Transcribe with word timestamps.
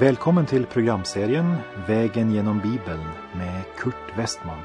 Välkommen 0.00 0.46
till 0.46 0.66
programserien 0.66 1.54
Vägen 1.88 2.32
genom 2.32 2.60
Bibeln 2.60 3.04
med 3.36 3.62
Kurt 3.78 4.18
Westman. 4.18 4.58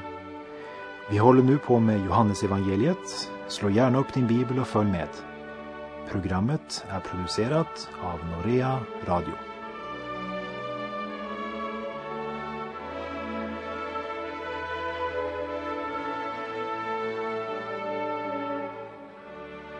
Vi 1.10 1.18
håller 1.18 1.42
nu 1.42 1.58
på 1.58 1.78
med 1.80 2.04
Johannesevangeliet. 2.06 3.30
Slå 3.48 3.70
gärna 3.70 3.98
upp 3.98 4.14
din 4.14 4.26
bibel 4.26 4.58
och 4.58 4.66
följ 4.66 4.90
med. 4.90 5.08
Programmet 6.10 6.84
är 6.88 7.00
producerat 7.00 7.88
av 8.02 8.20
Norea 8.26 8.78
Radio. 9.06 9.34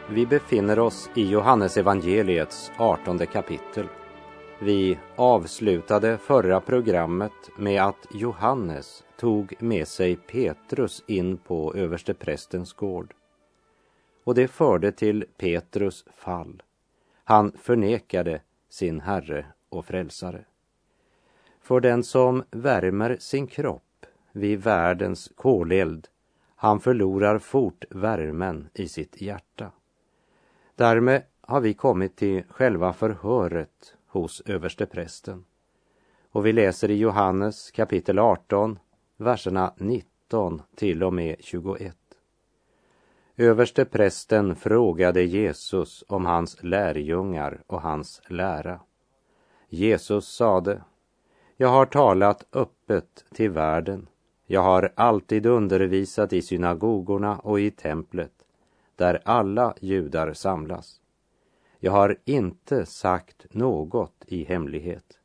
Vi 0.09 0.27
befinner 0.27 0.78
oss 0.78 1.10
i 1.14 1.30
Johannesevangeliets 1.30 2.70
artonde 2.78 3.27
kapitel. 3.27 3.87
Vi 4.65 4.98
avslutade 5.16 6.19
förra 6.19 6.61
programmet 6.61 7.33
med 7.57 7.83
att 7.83 8.07
Johannes 8.11 9.05
tog 9.16 9.55
med 9.59 9.88
sig 9.88 10.16
Petrus 10.16 11.05
in 11.07 11.37
på 11.37 11.75
översteprästens 11.75 12.73
gård. 12.73 13.15
Och 14.25 14.35
det 14.35 14.48
förde 14.48 14.93
till 14.93 15.25
Petrus 15.37 16.05
fall. 16.16 16.62
Han 17.25 17.52
förnekade 17.52 18.41
sin 18.69 19.01
Herre 19.01 19.47
och 19.69 19.87
Frälsare. 19.87 20.45
För 21.60 21.80
den 21.80 22.05
som 22.05 22.43
värmer 22.51 23.16
sin 23.21 23.47
kropp 23.47 24.07
vid 24.33 24.63
världens 24.63 25.33
koleld, 25.35 26.09
han 26.57 26.80
förlorar 26.80 27.38
fort 27.38 27.85
värmen 27.91 28.69
i 28.74 28.88
sitt 28.88 29.23
hjärta. 29.23 29.71
Därmed 30.74 31.23
har 31.41 31.60
vi 31.60 31.74
kommit 31.74 32.16
till 32.16 32.43
själva 32.49 32.93
förhöret 32.93 33.95
hos 34.13 34.43
översteprästen. 34.46 35.45
Och 36.30 36.46
vi 36.46 36.52
läser 36.52 36.91
i 36.91 36.96
Johannes 36.99 37.71
kapitel 37.71 38.19
18, 38.19 38.79
verserna 39.16 39.74
19 39.77 40.63
till 40.74 41.02
och 41.02 41.13
med 41.13 41.37
21. 41.41 41.96
Översteprästen 43.37 44.57
frågade 44.57 45.23
Jesus 45.23 46.04
om 46.09 46.27
hans 46.27 46.63
lärjungar 46.63 47.63
och 47.66 47.82
hans 47.82 48.23
lära. 48.29 48.80
Jesus 49.69 50.29
sade, 50.29 50.82
jag 51.57 51.69
har 51.69 51.87
talat 51.87 52.47
öppet 52.52 53.24
till 53.35 53.51
världen. 53.51 54.09
Jag 54.47 54.63
har 54.63 54.93
alltid 54.97 55.47
undervisat 55.47 56.32
i 56.32 56.43
synagogorna 56.43 57.38
och 57.38 57.60
i 57.60 57.71
templet, 57.71 58.32
där 58.97 59.23
alla 59.24 59.74
judar 59.80 60.32
samlas. 60.32 61.01
Jag 61.85 61.93
har 61.93 62.16
inte 62.25 62.87
sagt 62.87 63.47
något 63.55 64.25
i 64.27 64.44
hemlighet. 64.44 65.19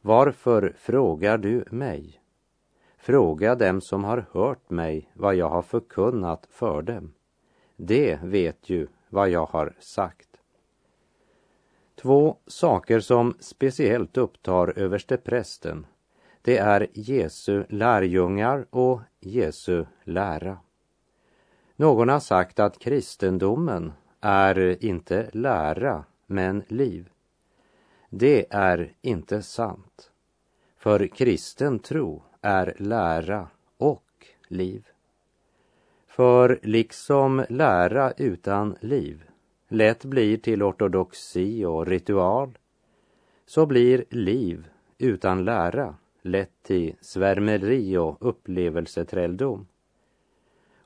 Varför 0.00 0.74
frågar 0.78 1.38
du 1.38 1.64
mig? 1.70 2.20
Fråga 2.96 3.54
dem 3.54 3.80
som 3.80 4.04
har 4.04 4.26
hört 4.32 4.70
mig 4.70 5.10
vad 5.14 5.34
jag 5.34 5.48
har 5.48 5.62
förkunnat 5.62 6.46
för 6.50 6.82
dem. 6.82 7.14
Det 7.76 8.18
vet 8.22 8.70
ju 8.70 8.88
vad 9.08 9.30
jag 9.30 9.46
har 9.46 9.76
sagt. 9.80 10.28
Två 11.94 12.36
saker 12.46 13.00
som 13.00 13.34
speciellt 13.40 14.16
upptar 14.16 14.78
översteprästen, 14.78 15.86
det 16.42 16.58
är 16.58 16.86
Jesu 16.92 17.64
lärjungar 17.68 18.66
och 18.70 19.00
Jesu 19.20 19.84
lära. 20.04 20.58
Någon 21.76 22.08
har 22.08 22.20
sagt 22.20 22.60
att 22.60 22.78
kristendomen 22.78 23.92
är 24.22 24.84
inte 24.84 25.30
lära, 25.32 26.04
men 26.26 26.62
liv. 26.68 27.08
Det 28.10 28.46
är 28.50 28.92
inte 29.00 29.42
sant. 29.42 30.10
För 30.76 31.06
kristen 31.06 31.78
tro 31.78 32.22
är 32.40 32.74
lära 32.78 33.48
och 33.76 34.26
liv. 34.48 34.86
För 36.06 36.58
liksom 36.62 37.44
lära 37.48 38.10
utan 38.10 38.76
liv 38.80 39.24
lätt 39.72 40.04
blir 40.04 40.36
till 40.36 40.62
ortodoxi 40.62 41.64
och 41.64 41.86
ritual, 41.86 42.58
så 43.46 43.66
blir 43.66 44.04
liv 44.10 44.68
utan 44.98 45.44
lära 45.44 45.94
lätt 46.22 46.62
till 46.62 46.94
svärmeri 47.00 47.96
och 47.96 48.16
upplevelseträldom. 48.20 49.66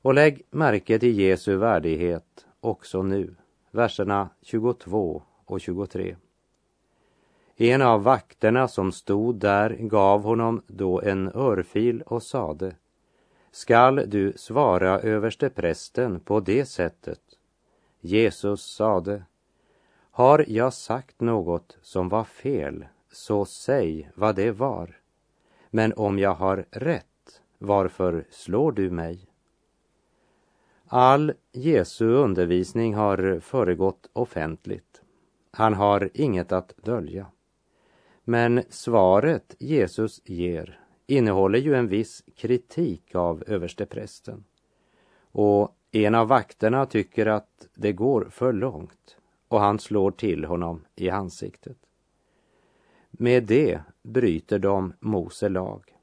Och 0.02 0.14
lägg 0.14 0.42
märke 0.50 0.98
till 0.98 1.18
Jesu 1.18 1.56
värdighet 1.56 2.45
också 2.66 3.02
nu, 3.02 3.34
verserna 3.70 4.28
22 4.42 5.22
och 5.44 5.60
23. 5.60 6.16
En 7.56 7.82
av 7.82 8.02
vakterna 8.02 8.68
som 8.68 8.92
stod 8.92 9.36
där 9.36 9.70
gav 9.70 10.22
honom 10.22 10.62
då 10.66 11.02
en 11.02 11.28
örfil 11.34 12.02
och 12.02 12.22
sade 12.22 12.76
Skall 13.50 14.02
du 14.06 14.32
svara 14.36 15.00
överste 15.00 15.50
prästen 15.50 16.20
på 16.20 16.40
det 16.40 16.66
sättet? 16.66 17.20
Jesus 18.00 18.74
sade 18.74 19.22
Har 20.10 20.44
jag 20.48 20.72
sagt 20.72 21.20
något 21.20 21.78
som 21.82 22.08
var 22.08 22.24
fel, 22.24 22.86
så 23.12 23.44
säg 23.44 24.10
vad 24.14 24.36
det 24.36 24.50
var. 24.50 25.00
Men 25.70 25.92
om 25.92 26.18
jag 26.18 26.34
har 26.34 26.66
rätt, 26.70 27.42
varför 27.58 28.24
slår 28.30 28.72
du 28.72 28.90
mig? 28.90 29.25
All 30.88 31.32
Jesu 31.52 32.06
undervisning 32.06 32.94
har 32.94 33.40
föregått 33.40 34.10
offentligt. 34.12 35.02
Han 35.50 35.74
har 35.74 36.10
inget 36.14 36.52
att 36.52 36.76
dölja. 36.76 37.26
Men 38.24 38.62
svaret 38.68 39.56
Jesus 39.58 40.22
ger 40.24 40.80
innehåller 41.06 41.58
ju 41.58 41.74
en 41.74 41.88
viss 41.88 42.24
kritik 42.36 43.14
av 43.14 43.44
översteprästen. 43.46 44.44
Och 45.32 45.76
en 45.92 46.14
av 46.14 46.28
vakterna 46.28 46.86
tycker 46.86 47.26
att 47.26 47.68
det 47.74 47.92
går 47.92 48.28
för 48.30 48.52
långt 48.52 49.16
och 49.48 49.60
han 49.60 49.78
slår 49.78 50.10
till 50.10 50.44
honom 50.44 50.84
i 50.96 51.10
ansiktet. 51.10 51.78
Med 53.10 53.44
det 53.44 53.80
bryter 54.02 54.58
de 54.58 54.92
Mose 55.00 55.48
lag. 55.48 55.96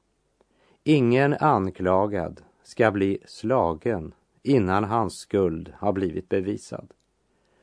Ingen 0.82 1.34
anklagad 1.34 2.40
ska 2.62 2.90
bli 2.90 3.18
slagen 3.26 4.14
innan 4.44 4.84
hans 4.84 5.18
skuld 5.18 5.72
har 5.78 5.92
blivit 5.92 6.28
bevisad. 6.28 6.92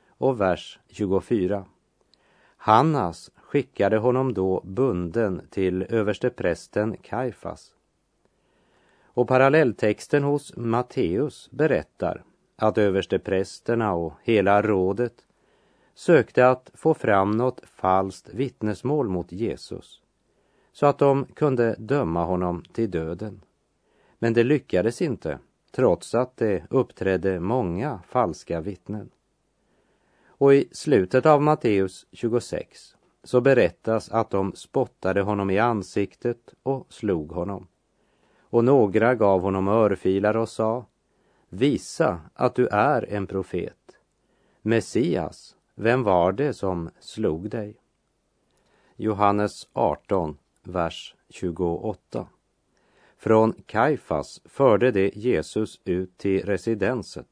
Och 0.07 0.41
vers 0.41 0.79
24. 0.87 1.65
Hannas 2.57 3.31
skickade 3.35 3.97
honom 3.97 4.33
då 4.33 4.61
bunden 4.65 5.41
till 5.49 5.83
översteprästen 5.89 6.97
Kaifas. 6.97 7.75
Och 9.03 9.27
parallelltexten 9.27 10.23
hos 10.23 10.57
Matteus 10.57 11.49
berättar 11.51 12.23
att 12.55 12.77
översteprästerna 12.77 13.93
och 13.93 14.13
hela 14.23 14.61
rådet 14.61 15.25
sökte 15.93 16.49
att 16.49 16.71
få 16.73 16.93
fram 16.93 17.31
något 17.31 17.61
falskt 17.65 18.29
vittnesmål 18.33 19.09
mot 19.09 19.31
Jesus 19.31 20.01
så 20.71 20.85
att 20.85 20.97
de 20.97 21.25
kunde 21.25 21.75
döma 21.79 22.25
honom 22.25 22.63
till 22.73 22.91
döden. 22.91 23.41
Men 24.19 24.33
det 24.33 24.43
lyckades 24.43 25.01
inte 25.01 25.39
trots 25.71 26.15
att 26.15 26.37
det 26.37 26.63
uppträdde 26.69 27.39
många 27.39 27.99
falska 28.07 28.61
vittnen. 28.61 29.09
Och 30.25 30.53
i 30.53 30.69
slutet 30.71 31.25
av 31.25 31.41
Matteus 31.41 32.07
26 32.11 32.95
så 33.23 33.41
berättas 33.41 34.09
att 34.09 34.29
de 34.29 34.53
spottade 34.55 35.21
honom 35.21 35.49
i 35.49 35.59
ansiktet 35.59 36.53
och 36.63 36.85
slog 36.89 37.31
honom. 37.31 37.67
Och 38.39 38.63
några 38.63 39.15
gav 39.15 39.41
honom 39.41 39.67
örfilar 39.67 40.37
och 40.37 40.49
sa 40.49 40.85
Visa 41.49 42.21
att 42.33 42.55
du 42.55 42.67
är 42.67 43.13
en 43.13 43.27
profet. 43.27 43.97
Messias, 44.61 45.55
vem 45.75 46.03
var 46.03 46.31
det 46.31 46.53
som 46.53 46.89
slog 46.99 47.49
dig? 47.49 47.75
Johannes 48.95 49.67
18, 49.73 50.37
vers 50.63 51.15
28. 51.29 52.27
Från 53.21 53.53
Kaifas 53.65 54.41
förde 54.45 54.91
det 54.91 55.15
Jesus 55.15 55.81
ut 55.85 56.17
till 56.17 56.45
residenset. 56.45 57.27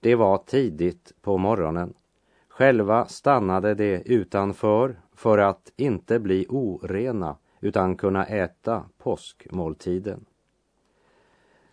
Det 0.00 0.14
var 0.14 0.38
tidigt 0.38 1.12
på 1.22 1.38
morgonen. 1.38 1.94
Själva 2.48 3.06
stannade 3.06 3.74
de 3.74 3.96
utanför 3.96 5.00
för 5.14 5.38
att 5.38 5.72
inte 5.76 6.18
bli 6.18 6.46
orena 6.48 7.36
utan 7.60 7.96
kunna 7.96 8.26
äta 8.26 8.84
påskmåltiden. 8.98 10.24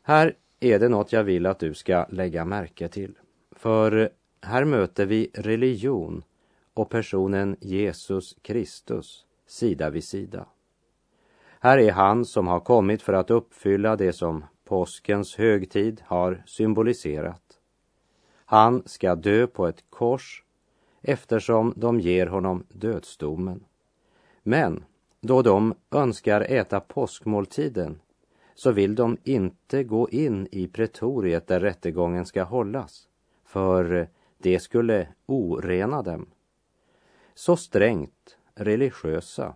Här 0.02 0.36
är 0.60 0.80
det 0.80 0.90
något 0.90 1.12
jag 1.12 1.24
vill 1.24 1.46
att 1.46 1.60
du 1.60 1.74
ska 1.74 2.06
lägga 2.10 2.46
märke 2.46 2.88
till. 2.88 3.18
För 3.52 4.10
här 4.42 4.66
möter 4.66 5.06
vi 5.06 5.32
religion 5.34 6.24
och 6.74 6.90
personen 6.90 7.56
Jesus 7.60 8.38
Kristus 8.42 9.26
sida 9.46 9.90
vid 9.90 10.04
sida. 10.04 10.46
Här 11.60 11.78
är 11.78 11.92
han 11.92 12.26
som 12.26 12.48
har 12.48 12.60
kommit 12.60 13.02
för 13.02 13.14
att 13.14 13.32
uppfylla 13.32 13.96
det 13.96 14.14
som 14.14 14.46
påskens 14.66 15.36
högtid 15.36 16.02
har 16.06 16.44
symboliserat. 16.46 17.42
Han 18.46 18.84
ska 18.86 19.16
dö 19.16 19.48
på 19.48 19.68
ett 19.68 19.84
kors 19.90 20.44
eftersom 21.02 21.74
de 21.76 22.00
ger 22.00 22.28
honom 22.28 22.64
dödsdomen. 22.70 23.64
Men 24.44 24.84
då 25.22 25.42
de 25.42 25.74
önskar 25.92 26.42
äta 26.42 26.80
påskmåltiden 26.80 28.00
så 28.56 28.72
vill 28.72 28.96
de 28.96 29.18
inte 29.24 29.84
gå 29.84 30.10
in 30.10 30.48
i 30.52 30.68
pretoriet 30.68 31.48
där 31.48 31.60
rättegången 31.60 32.26
ska 32.26 32.44
hållas, 32.44 33.08
för 33.46 34.10
det 34.38 34.60
skulle 34.60 35.08
orena 35.26 36.02
dem. 36.02 36.26
Så 37.36 37.56
strängt 37.56 38.38
religiösa 38.56 39.56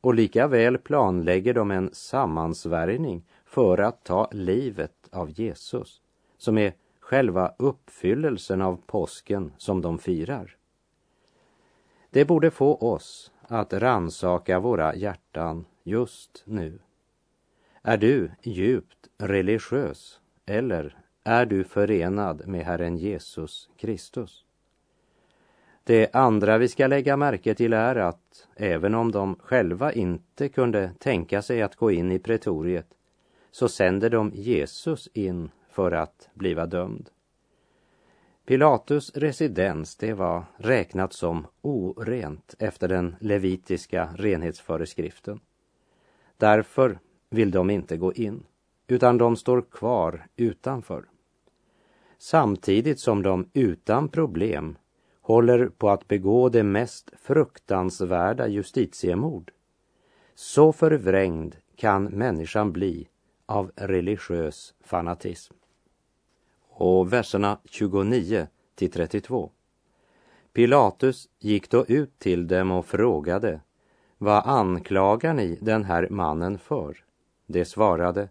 och 0.00 0.14
lika 0.14 0.46
väl 0.46 0.78
planlägger 0.78 1.54
de 1.54 1.70
en 1.70 1.90
sammansvärjning 1.92 3.24
för 3.44 3.78
att 3.78 4.04
ta 4.04 4.28
livet 4.32 5.08
av 5.12 5.30
Jesus, 5.30 6.00
som 6.38 6.58
är 6.58 6.72
själva 7.00 7.54
uppfyllelsen 7.58 8.62
av 8.62 8.80
påsken 8.86 9.52
som 9.58 9.80
de 9.80 9.98
firar. 9.98 10.56
Det 12.10 12.24
borde 12.24 12.50
få 12.50 12.74
oss 12.74 13.32
att 13.42 13.72
ransaka 13.72 14.60
våra 14.60 14.94
hjärtan 14.94 15.64
just 15.82 16.42
nu. 16.46 16.78
Är 17.82 17.96
du 17.96 18.30
djupt 18.42 19.08
religiös 19.18 20.20
eller 20.46 20.98
är 21.24 21.46
du 21.46 21.64
förenad 21.64 22.46
med 22.46 22.64
Herren 22.64 22.96
Jesus 22.96 23.70
Kristus? 23.76 24.44
Det 25.88 26.14
andra 26.14 26.58
vi 26.58 26.68
ska 26.68 26.86
lägga 26.86 27.16
märke 27.16 27.54
till 27.54 27.72
är 27.72 27.96
att 27.96 28.48
även 28.56 28.94
om 28.94 29.12
de 29.12 29.36
själva 29.36 29.92
inte 29.92 30.48
kunde 30.48 30.90
tänka 30.98 31.42
sig 31.42 31.62
att 31.62 31.76
gå 31.76 31.90
in 31.90 32.12
i 32.12 32.18
pretoriet 32.18 32.86
så 33.50 33.68
sänder 33.68 34.10
de 34.10 34.32
Jesus 34.34 35.08
in 35.12 35.50
för 35.68 35.92
att 35.92 36.28
bliva 36.34 36.66
dömd. 36.66 37.10
Pilatus 38.46 39.16
residens, 39.16 39.96
det 39.96 40.12
var 40.12 40.44
räknat 40.56 41.12
som 41.12 41.46
orent 41.62 42.54
efter 42.58 42.88
den 42.88 43.16
levitiska 43.20 44.08
renhetsföreskriften. 44.16 45.40
Därför 46.36 46.98
vill 47.30 47.50
de 47.50 47.70
inte 47.70 47.96
gå 47.96 48.12
in, 48.12 48.44
utan 48.86 49.18
de 49.18 49.36
står 49.36 49.62
kvar 49.62 50.26
utanför. 50.36 51.04
Samtidigt 52.18 53.00
som 53.00 53.22
de 53.22 53.50
utan 53.52 54.08
problem 54.08 54.76
håller 55.28 55.68
på 55.68 55.90
att 55.90 56.08
begå 56.08 56.48
det 56.48 56.62
mest 56.62 57.10
fruktansvärda 57.22 58.48
justitiemord. 58.48 59.50
Så 60.34 60.72
förvrängd 60.72 61.56
kan 61.76 62.04
människan 62.04 62.72
bli 62.72 63.08
av 63.46 63.72
religiös 63.76 64.74
fanatism. 64.80 65.54
Och 66.68 67.12
verserna 67.12 67.58
29 67.64 68.46
till 68.74 68.90
32. 68.90 69.50
Pilatus 70.52 71.28
gick 71.38 71.70
då 71.70 71.84
ut 71.86 72.18
till 72.18 72.46
dem 72.46 72.70
och 72.70 72.86
frågade 72.86 73.60
Vad 74.18 74.46
anklagar 74.46 75.34
ni 75.34 75.58
den 75.60 75.84
här 75.84 76.08
mannen 76.10 76.58
för? 76.58 77.04
De 77.46 77.64
svarade 77.64 78.28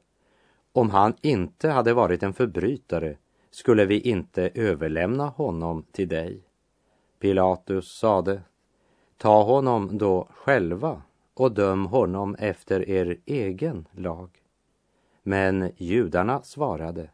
Om 0.71 0.89
han 0.89 1.13
inte 1.21 1.69
hade 1.69 1.93
varit 1.93 2.23
en 2.23 2.33
förbrytare 2.33 3.17
skulle 3.51 3.85
vi 3.85 3.99
inte 3.99 4.49
överlämna 4.53 5.25
honom 5.25 5.85
till 5.91 6.07
dig. 6.07 6.46
Pilatus 7.19 7.97
sade 7.97 8.41
Ta 9.17 9.43
honom 9.43 9.97
då 9.97 10.27
själva 10.31 11.01
och 11.33 11.51
döm 11.51 11.85
honom 11.85 12.35
efter 12.35 12.89
er 12.89 13.17
egen 13.25 13.87
lag. 13.91 14.29
Men 15.23 15.71
judarna 15.77 16.41
svarade 16.41 17.09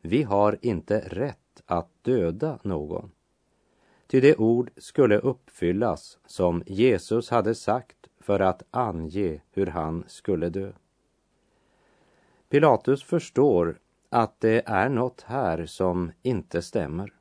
Vi 0.00 0.22
har 0.22 0.58
inte 0.62 1.00
rätt 1.00 1.62
att 1.66 1.88
döda 2.02 2.58
någon. 2.62 3.10
Ty 4.06 4.20
det 4.20 4.36
ord 4.36 4.70
skulle 4.76 5.18
uppfyllas 5.18 6.18
som 6.26 6.62
Jesus 6.66 7.30
hade 7.30 7.54
sagt 7.54 8.08
för 8.20 8.40
att 8.40 8.62
ange 8.70 9.40
hur 9.52 9.66
han 9.66 10.04
skulle 10.06 10.48
dö. 10.48 10.72
Pilatus 12.48 13.02
förstår 13.02 13.78
att 14.08 14.40
det 14.40 14.62
är 14.66 14.88
något 14.88 15.22
här 15.22 15.66
som 15.66 16.12
inte 16.22 16.62
stämmer. 16.62 17.17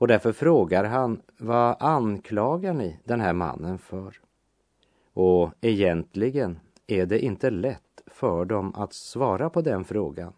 Och 0.00 0.08
därför 0.08 0.32
frågar 0.32 0.84
han, 0.84 1.22
vad 1.38 1.76
anklagar 1.80 2.74
ni 2.74 3.00
den 3.04 3.20
här 3.20 3.32
mannen 3.32 3.78
för? 3.78 4.20
Och 5.12 5.50
egentligen 5.60 6.60
är 6.86 7.06
det 7.06 7.18
inte 7.18 7.50
lätt 7.50 8.02
för 8.06 8.44
dem 8.44 8.74
att 8.74 8.92
svara 8.92 9.50
på 9.50 9.60
den 9.60 9.84
frågan. 9.84 10.32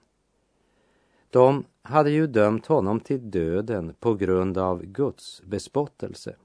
De 1.31 1.65
hade 1.83 2.11
ju 2.11 2.27
dömt 2.27 2.67
honom 2.67 3.01
till 3.01 3.31
döden 3.31 3.95
på 4.01 4.15
grund 4.15 4.59
av 4.59 4.83
Guds 4.85 5.43
bespottelse. 5.43 6.37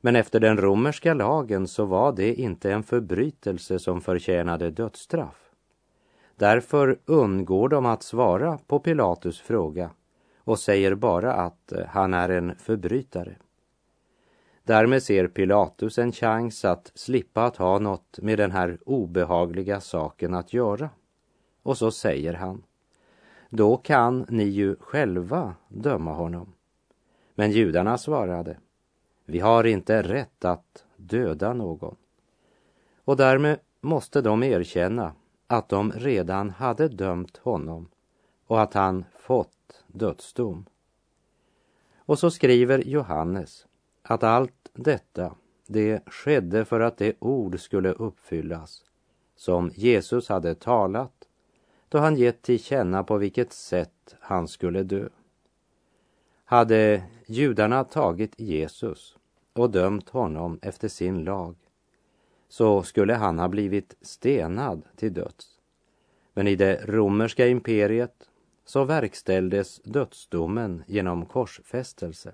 Men 0.00 0.16
efter 0.16 0.40
den 0.40 0.56
romerska 0.56 1.14
lagen 1.14 1.68
så 1.68 1.84
var 1.84 2.12
det 2.12 2.34
inte 2.34 2.72
en 2.72 2.82
förbrytelse 2.82 3.78
som 3.78 4.00
förtjänade 4.00 4.70
dödsstraff. 4.70 5.50
Därför 6.36 6.98
undgår 7.04 7.68
de 7.68 7.86
att 7.86 8.02
svara 8.02 8.58
på 8.66 8.78
Pilatus 8.78 9.40
fråga 9.40 9.90
och 10.48 10.58
säger 10.58 10.94
bara 10.94 11.32
att 11.32 11.72
eh, 11.72 11.86
han 11.86 12.14
är 12.14 12.28
en 12.28 12.54
förbrytare. 12.56 13.36
Därmed 14.64 15.02
ser 15.02 15.28
Pilatus 15.28 15.98
en 15.98 16.12
chans 16.12 16.64
att 16.64 16.92
slippa 16.94 17.44
att 17.44 17.56
ha 17.56 17.78
något 17.78 18.18
med 18.22 18.38
den 18.38 18.50
här 18.50 18.78
obehagliga 18.86 19.80
saken 19.80 20.34
att 20.34 20.52
göra. 20.52 20.90
Och 21.62 21.78
så 21.78 21.90
säger 21.90 22.34
han, 22.34 22.62
då 23.50 23.76
kan 23.76 24.26
ni 24.28 24.44
ju 24.44 24.76
själva 24.80 25.54
döma 25.68 26.12
honom. 26.12 26.52
Men 27.34 27.50
judarna 27.50 27.98
svarade, 27.98 28.58
vi 29.24 29.38
har 29.38 29.64
inte 29.64 30.02
rätt 30.02 30.44
att 30.44 30.84
döda 30.96 31.52
någon. 31.52 31.96
Och 33.04 33.16
därmed 33.16 33.58
måste 33.80 34.20
de 34.20 34.42
erkänna 34.42 35.12
att 35.46 35.68
de 35.68 35.92
redan 35.92 36.50
hade 36.50 36.88
dömt 36.88 37.36
honom 37.36 37.88
och 38.46 38.62
att 38.62 38.74
han 38.74 39.04
fått 39.18 39.57
dödsdom. 39.86 40.66
Och 41.96 42.18
så 42.18 42.30
skriver 42.30 42.78
Johannes 42.78 43.66
att 44.02 44.22
allt 44.22 44.70
detta, 44.72 45.34
det 45.66 46.02
skedde 46.06 46.64
för 46.64 46.80
att 46.80 46.96
det 46.96 47.16
ord 47.18 47.60
skulle 47.60 47.92
uppfyllas 47.92 48.84
som 49.36 49.70
Jesus 49.74 50.28
hade 50.28 50.54
talat 50.54 51.28
då 51.88 51.98
han 51.98 52.16
gett 52.16 52.42
till 52.42 52.62
känna 52.62 53.04
på 53.04 53.16
vilket 53.16 53.52
sätt 53.52 54.16
han 54.20 54.48
skulle 54.48 54.82
dö. 54.82 55.08
Hade 56.44 57.02
judarna 57.26 57.84
tagit 57.84 58.40
Jesus 58.40 59.16
och 59.52 59.70
dömt 59.70 60.08
honom 60.08 60.58
efter 60.62 60.88
sin 60.88 61.24
lag 61.24 61.56
så 62.48 62.82
skulle 62.82 63.14
han 63.14 63.38
ha 63.38 63.48
blivit 63.48 63.96
stenad 64.00 64.82
till 64.96 65.14
döds. 65.14 65.58
Men 66.34 66.48
i 66.48 66.56
det 66.56 66.84
romerska 66.86 67.46
imperiet 67.46 68.28
så 68.68 68.84
verkställdes 68.84 69.80
dödsdomen 69.84 70.84
genom 70.86 71.26
korsfästelse. 71.26 72.32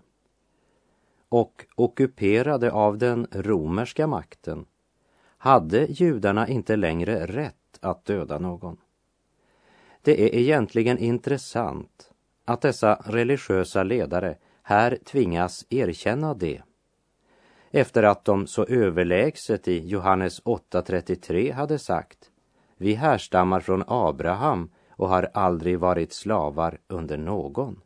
Och 1.29 1.67
ockuperade 1.75 2.73
av 2.73 2.99
den 2.99 3.27
romerska 3.31 4.07
makten 4.07 4.67
hade 5.39 5.85
judarna 5.85 6.49
inte 6.49 6.77
längre 6.77 7.27
rätt 7.27 7.79
att 7.81 8.05
döda 8.05 8.39
någon. 8.39 8.77
Det 10.03 10.23
är 10.23 10.35
egentligen 10.35 10.99
intressant 10.99 12.11
att 12.45 12.61
dessa 12.61 12.95
religiösa 13.05 13.83
ledare 13.83 14.37
här 14.63 14.99
tvingas 15.05 15.67
erkänna 15.71 16.35
det. 16.35 16.63
Efter 17.71 18.03
att 18.03 18.25
de 18.25 18.47
så 18.47 18.65
överlägset 18.65 19.69
i 19.69 19.89
Johannes 19.89 20.43
8.33 20.43 21.53
hade 21.53 21.79
sagt 21.79 22.31
Vi 22.77 22.95
härstammar 22.95 23.61
från 23.61 23.85
Abraham 23.87 24.71
och 24.97 25.09
har 25.09 25.29
aldrig 25.35 25.79
varit 25.79 26.13
slavar 26.13 26.79
under 26.89 27.17
någon. 27.17 27.81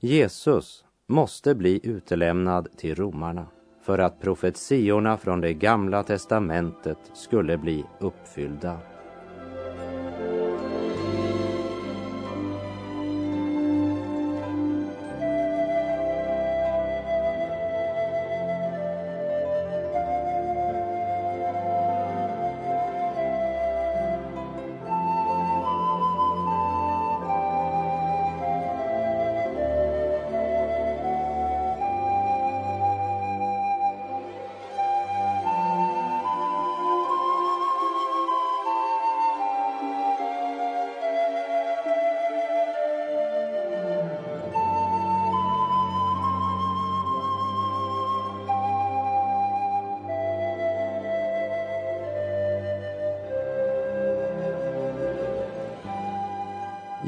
Jesus 0.00 0.84
måste 1.06 1.54
bli 1.54 1.80
utelämnad 1.82 2.68
till 2.76 2.94
romarna 2.94 3.46
för 3.82 3.98
att 3.98 4.20
profetiorna 4.20 5.16
från 5.16 5.40
det 5.40 5.54
gamla 5.54 6.02
testamentet 6.02 6.98
skulle 7.14 7.58
bli 7.58 7.84
uppfyllda. 8.00 8.95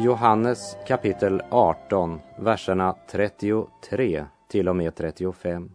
Johannes 0.00 0.76
kapitel 0.86 1.42
18, 1.50 2.20
verserna 2.36 2.96
33 3.10 4.26
till 4.48 4.68
och 4.68 4.76
med 4.76 4.94
35. 4.94 5.70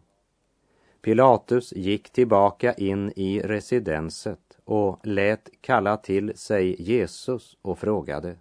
Pilatus 1.01 1.73
gick 1.73 2.09
tillbaka 2.09 2.73
in 2.73 3.11
i 3.15 3.41
residenset 3.41 4.39
och 4.65 4.99
lät 5.03 5.49
kalla 5.61 5.97
till 5.97 6.37
sig 6.37 6.81
Jesus 6.81 7.57
och 7.61 7.79
frågade 7.79 8.35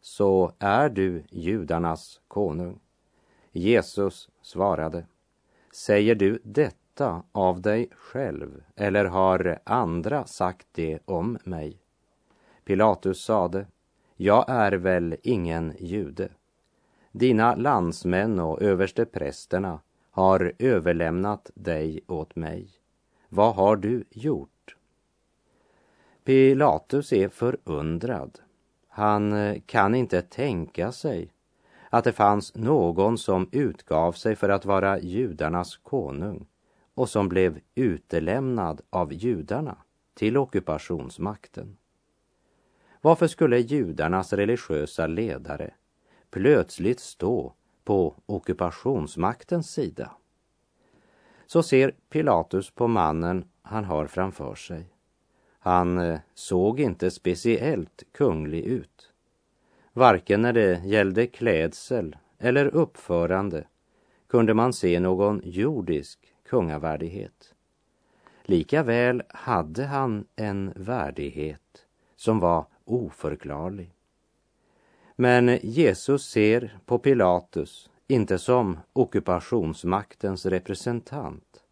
Så 0.00 0.52
är 0.58 0.88
du 0.88 1.24
judarnas 1.30 2.20
konung? 2.28 2.80
Jesus 3.52 4.28
svarade 4.42 5.06
Säger 5.72 6.14
du 6.14 6.38
detta 6.44 7.22
av 7.32 7.60
dig 7.60 7.88
själv 7.92 8.62
eller 8.76 9.04
har 9.04 9.58
andra 9.64 10.24
sagt 10.24 10.66
det 10.72 10.98
om 11.04 11.38
mig? 11.44 11.78
Pilatus 12.64 13.24
sade 13.24 13.66
jag 14.16 14.44
är 14.48 14.72
väl 14.72 15.16
ingen 15.22 15.74
jude. 15.78 16.28
Dina 17.12 17.54
landsmän 17.54 18.38
och 18.38 18.62
översteprästerna 18.62 19.80
har 20.10 20.52
överlämnat 20.58 21.50
dig 21.54 22.00
åt 22.06 22.36
mig. 22.36 22.68
Vad 23.28 23.54
har 23.54 23.76
du 23.76 24.04
gjort? 24.10 24.76
Pilatus 26.24 27.12
är 27.12 27.28
förundrad. 27.28 28.38
Han 28.88 29.32
eh, 29.32 29.60
kan 29.66 29.94
inte 29.94 30.22
tänka 30.22 30.92
sig 30.92 31.32
att 31.90 32.04
det 32.04 32.12
fanns 32.12 32.54
någon 32.54 33.18
som 33.18 33.48
utgav 33.52 34.12
sig 34.12 34.36
för 34.36 34.48
att 34.48 34.64
vara 34.64 35.00
judarnas 35.00 35.76
konung 35.76 36.46
och 36.94 37.08
som 37.08 37.28
blev 37.28 37.60
utelämnad 37.74 38.80
av 38.90 39.12
judarna 39.12 39.76
till 40.14 40.36
ockupationsmakten. 40.36 41.76
Varför 43.04 43.26
skulle 43.26 43.58
judarnas 43.58 44.32
religiösa 44.32 45.06
ledare 45.06 45.70
plötsligt 46.30 47.00
stå 47.00 47.52
på 47.84 48.14
ockupationsmaktens 48.26 49.70
sida. 49.70 50.10
Så 51.46 51.62
ser 51.62 51.94
Pilatus 52.08 52.70
på 52.70 52.88
mannen 52.88 53.44
han 53.62 53.84
har 53.84 54.06
framför 54.06 54.54
sig. 54.54 54.86
Han 55.58 55.98
eh, 55.98 56.20
såg 56.34 56.80
inte 56.80 57.10
speciellt 57.10 58.02
kunglig 58.12 58.64
ut. 58.64 59.12
Varken 59.92 60.42
när 60.42 60.52
det 60.52 60.84
gällde 60.84 61.26
klädsel 61.26 62.16
eller 62.38 62.66
uppförande 62.66 63.66
kunde 64.28 64.54
man 64.54 64.72
se 64.72 65.00
någon 65.00 65.40
jordisk 65.44 66.34
kungavärdighet. 66.48 67.54
Likaväl 68.42 69.22
hade 69.28 69.84
han 69.84 70.26
en 70.36 70.72
värdighet 70.76 71.86
som 72.16 72.40
var 72.40 72.66
oförklarlig. 72.84 73.94
Men 75.16 75.58
Jesus 75.62 76.28
ser 76.30 76.78
på 76.86 76.98
Pilatus 76.98 77.90
inte 78.06 78.38
som 78.38 78.78
ockupationsmaktens 78.92 80.46
representant, 80.46 81.64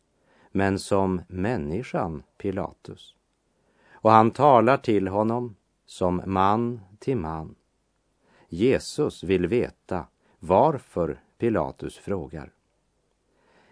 men 0.50 0.78
som 0.78 1.20
människan 1.28 2.22
Pilatus. 2.38 3.14
Och 3.90 4.10
han 4.10 4.30
talar 4.30 4.76
till 4.76 5.08
honom 5.08 5.56
som 5.86 6.22
man 6.26 6.80
till 6.98 7.16
man. 7.16 7.54
Jesus 8.48 9.24
vill 9.24 9.46
veta 9.46 10.06
varför 10.38 11.20
Pilatus 11.38 11.96
frågar. 11.96 12.52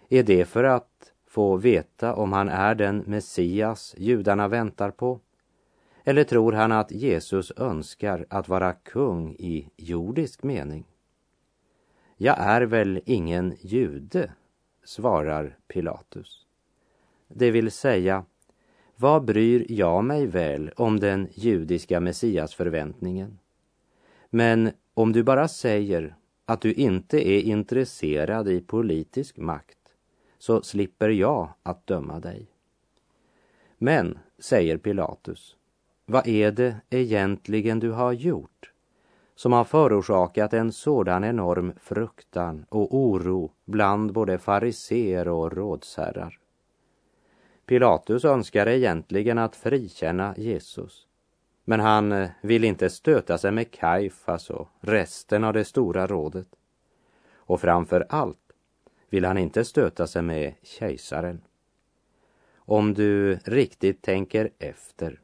Är 0.09 0.23
det 0.23 0.45
för 0.45 0.65
att 0.65 1.13
få 1.27 1.57
veta 1.57 2.15
om 2.15 2.33
han 2.33 2.49
är 2.49 2.75
den 2.75 2.99
Messias 3.07 3.95
judarna 3.99 4.49
väntar 4.49 4.91
på? 4.91 5.21
Eller 6.11 6.25
tror 6.25 6.53
han 6.53 6.73
att 6.73 6.93
Jesus 6.93 7.53
önskar 7.57 8.27
att 8.31 8.49
vara 8.49 8.73
kung 8.73 9.33
i 9.39 9.71
jordisk 9.77 10.43
mening? 10.43 10.85
Jag 12.17 12.39
är 12.39 12.63
väl 12.63 13.01
ingen 13.05 13.57
jude, 13.61 14.33
svarar 14.85 15.59
Pilatus. 15.69 16.47
Det 17.29 17.51
vill 17.51 17.71
säga, 17.71 18.25
vad 18.97 19.25
bryr 19.25 19.67
jag 19.69 20.05
mig 20.05 20.27
väl 20.27 20.71
om 20.77 21.01
den 21.01 21.29
judiska 21.33 22.01
messiasförväntningen? 22.01 23.39
Men 24.31 24.71
om 24.95 25.13
du 25.13 25.23
bara 25.23 25.49
säger 25.49 26.17
att 26.45 26.61
du 26.61 26.73
inte 26.73 27.29
är 27.29 27.41
intresserad 27.43 28.49
i 28.49 28.61
politisk 28.61 29.37
makt 29.37 29.79
så 30.39 30.63
slipper 30.63 31.09
jag 31.09 31.49
att 31.63 31.87
döma 31.87 32.21
dig. 32.21 32.47
Men, 33.79 34.19
säger 34.39 34.79
Pilatus, 34.79 35.57
vad 36.11 36.27
är 36.27 36.53
det 36.53 36.77
egentligen 36.91 37.81
du 37.81 37.91
har 37.91 38.13
gjort 38.13 38.73
som 39.35 39.53
har 39.53 39.65
förorsakat 39.65 40.53
en 40.53 40.73
sådan 40.73 41.25
enorm 41.25 41.73
fruktan 41.81 42.67
och 42.69 42.95
oro 42.95 43.53
bland 43.65 44.13
både 44.13 44.39
fariseer 44.39 45.29
och 45.29 45.53
rådsherrar? 45.53 46.39
Pilatus 47.67 48.25
önskar 48.25 48.67
egentligen 48.67 49.39
att 49.39 49.57
frikänna 49.57 50.35
Jesus 50.37 51.07
men 51.71 51.81
han 51.81 52.13
eh, 52.13 52.31
vill 52.41 52.65
inte 52.65 52.91
stöta 52.91 53.39
sig 53.39 53.53
med 53.53 53.71
Kaifas 53.71 54.51
och 54.51 54.69
resten 54.81 55.45
av 55.45 55.53
det 55.53 55.65
stora 55.65 56.07
rådet. 56.07 56.47
Och 57.35 57.61
framför 57.61 58.07
allt 58.09 58.53
vill 59.09 59.25
han 59.25 59.39
inte 59.39 59.65
stöta 59.65 60.07
sig 60.07 60.23
med 60.23 60.55
kejsaren. 60.63 61.43
Om 62.55 62.95
du 62.95 63.35
riktigt 63.35 64.03
tänker 64.03 64.51
efter 64.59 65.21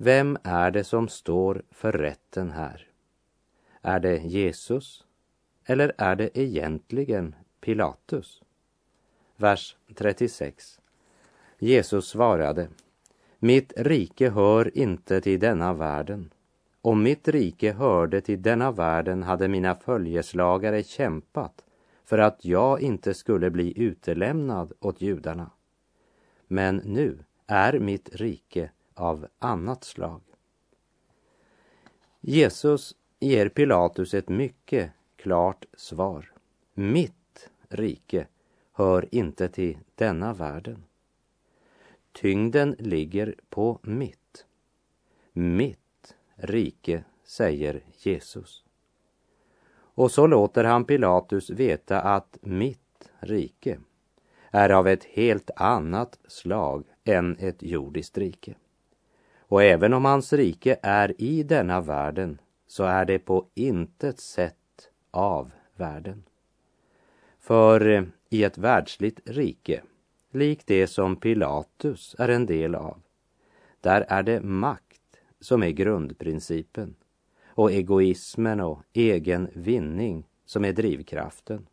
vem 0.00 0.38
är 0.42 0.70
det 0.70 0.84
som 0.84 1.08
står 1.08 1.62
för 1.70 1.92
rätten 1.92 2.50
här? 2.50 2.86
Är 3.82 4.00
det 4.00 4.16
Jesus 4.18 5.04
eller 5.64 5.92
är 5.98 6.16
det 6.16 6.38
egentligen 6.38 7.34
Pilatus? 7.60 8.42
Vers 9.36 9.76
36. 9.94 10.80
Jesus 11.58 12.08
svarade, 12.08 12.68
mitt 13.38 13.72
rike 13.76 14.30
hör 14.30 14.78
inte 14.78 15.20
till 15.20 15.40
denna 15.40 15.72
världen. 15.72 16.30
Om 16.80 17.02
mitt 17.02 17.28
rike 17.28 17.72
hörde 17.72 18.20
till 18.20 18.42
denna 18.42 18.70
världen 18.70 19.22
hade 19.22 19.48
mina 19.48 19.74
följeslagare 19.74 20.82
kämpat 20.82 21.64
för 22.04 22.18
att 22.18 22.44
jag 22.44 22.80
inte 22.80 23.14
skulle 23.14 23.50
bli 23.50 23.82
utelämnad 23.82 24.72
åt 24.80 25.00
judarna. 25.00 25.50
Men 26.46 26.76
nu 26.76 27.18
är 27.46 27.78
mitt 27.78 28.08
rike 28.12 28.70
av 28.98 29.26
annat 29.38 29.84
slag. 29.84 30.20
Jesus 32.20 32.94
ger 33.20 33.48
Pilatus 33.48 34.14
ett 34.14 34.28
mycket 34.28 34.90
klart 35.16 35.64
svar. 35.76 36.32
Mitt 36.74 37.50
rike 37.68 38.26
hör 38.72 39.08
inte 39.14 39.48
till 39.48 39.78
denna 39.94 40.32
världen. 40.32 40.84
Tyngden 42.12 42.76
ligger 42.78 43.34
på 43.48 43.78
mitt. 43.82 44.46
Mitt 45.32 46.14
rike, 46.34 47.04
säger 47.24 47.84
Jesus. 47.98 48.64
Och 49.74 50.10
så 50.10 50.26
låter 50.26 50.64
han 50.64 50.84
Pilatus 50.84 51.50
veta 51.50 52.00
att 52.00 52.38
mitt 52.40 53.10
rike 53.18 53.78
är 54.50 54.70
av 54.70 54.88
ett 54.88 55.04
helt 55.04 55.50
annat 55.56 56.18
slag 56.28 56.84
än 57.04 57.36
ett 57.38 57.62
jordiskt 57.62 58.18
rike. 58.18 58.54
Och 59.48 59.62
även 59.62 59.92
om 59.92 60.04
hans 60.04 60.32
rike 60.32 60.78
är 60.82 61.20
i 61.22 61.42
denna 61.42 61.80
världen 61.80 62.40
så 62.66 62.84
är 62.84 63.04
det 63.04 63.18
på 63.18 63.46
intet 63.54 64.20
sätt 64.20 64.54
av 65.10 65.50
världen. 65.76 66.22
För 67.40 67.88
eh, 67.88 68.02
i 68.30 68.44
ett 68.44 68.58
världsligt 68.58 69.20
rike, 69.24 69.82
likt 70.32 70.66
det 70.66 70.86
som 70.86 71.16
Pilatus 71.16 72.16
är 72.18 72.28
en 72.28 72.46
del 72.46 72.74
av, 72.74 73.00
där 73.80 74.04
är 74.08 74.22
det 74.22 74.40
makt 74.40 75.20
som 75.40 75.62
är 75.62 75.70
grundprincipen 75.70 76.94
och 77.46 77.72
egoismen 77.72 78.60
och 78.60 78.82
egen 78.92 79.48
vinning 79.54 80.26
som 80.46 80.64
är 80.64 80.72
drivkraften. 80.72 81.66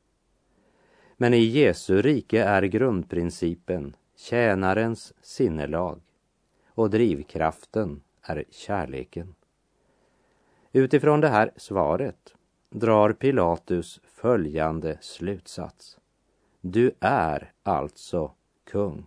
Men 1.17 1.34
i 1.34 1.44
Jesu 1.44 2.01
rike 2.01 2.44
är 2.44 2.63
grundprincipen 2.63 3.96
tjänarens 4.17 5.13
sinnelag 5.22 6.01
och 6.75 6.89
drivkraften 6.89 8.01
är 8.22 8.44
kärleken. 8.50 9.36
Utifrån 10.72 11.22
det 11.22 11.29
här 11.29 11.51
svaret 11.55 12.36
drar 12.70 13.13
Pilatus 13.13 14.01
följande 14.03 14.98
slutsats. 15.01 16.00
Du 16.62 16.91
är 17.00 17.51
alltså 17.63 18.32
kung. 18.63 19.05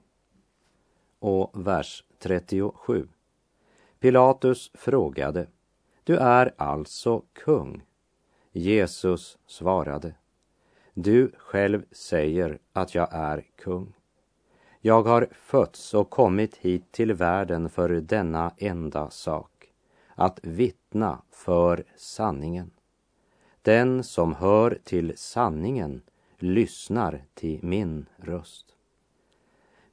Och 1.18 1.50
vers 1.66 2.04
37. 2.18 3.08
Pilatus 4.00 4.70
frågade, 4.74 5.46
du 6.04 6.16
är 6.16 6.54
alltså 6.56 7.22
kung? 7.32 7.82
Jesus 8.52 9.38
svarade, 9.46 10.14
du 10.94 11.32
själv 11.38 11.84
säger 11.92 12.58
att 12.72 12.94
jag 12.94 13.08
är 13.12 13.44
kung. 13.56 13.97
Jag 14.88 15.02
har 15.02 15.28
fötts 15.32 15.94
och 15.94 16.10
kommit 16.10 16.56
hit 16.56 16.92
till 16.92 17.12
världen 17.12 17.68
för 17.68 17.88
denna 17.88 18.52
enda 18.58 19.10
sak, 19.10 19.50
att 20.14 20.40
vittna 20.42 21.22
för 21.30 21.84
sanningen. 21.96 22.70
Den 23.62 24.04
som 24.04 24.34
hör 24.34 24.78
till 24.84 25.12
sanningen 25.16 26.02
lyssnar 26.38 27.24
till 27.34 27.58
min 27.62 28.06
röst. 28.16 28.66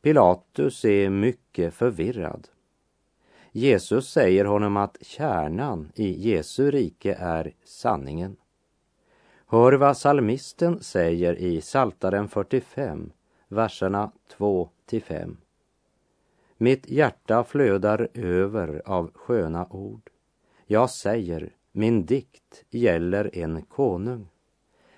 Pilatus 0.02 0.86
är 0.86 1.10
mycket 1.10 1.74
förvirrad. 1.74 2.48
Jesus 3.52 4.10
säger 4.10 4.46
honom 4.46 4.78
att 4.78 4.98
kärnan 5.02 5.92
i 5.96 6.30
Jesu 6.30 6.72
rike 6.72 7.14
är 7.20 7.52
sanningen. 7.64 8.36
Hör 9.48 9.74
vad 9.74 9.98
salmisten 9.98 10.84
säger 10.84 11.36
i 11.36 11.62
Saltaren 11.62 12.28
45, 12.28 13.12
verserna 13.48 14.12
2 14.38 14.70
till 14.86 15.02
5. 15.02 15.38
Mitt 16.58 16.90
hjärta 16.90 17.44
flödar 17.44 18.08
över 18.14 18.82
av 18.86 19.12
sköna 19.14 19.68
ord. 19.70 20.10
Jag 20.66 20.90
säger, 20.90 21.56
min 21.72 22.06
dikt 22.06 22.64
gäller 22.70 23.38
en 23.38 23.62
konung. 23.62 24.28